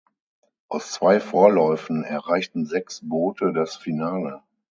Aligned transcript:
Aus 0.67 0.93
zwei 0.93 1.19
Vorläufen 1.19 2.03
erreichten 2.03 2.65
sechs 2.65 3.01
Boote 3.07 3.53
das 3.53 3.75
Finale. 3.75 4.41